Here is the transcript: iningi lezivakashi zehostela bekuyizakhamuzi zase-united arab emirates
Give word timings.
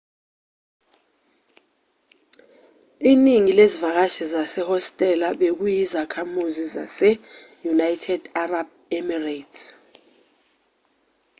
iningi 3.11 3.51
lezivakashi 3.59 4.23
zehostela 4.55 5.27
bekuyizakhamuzi 5.41 6.63
zase-united 6.75 8.21
arab 8.43 8.67
emirates 8.97 9.59